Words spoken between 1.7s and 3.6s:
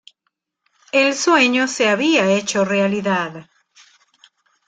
había hecho realidad.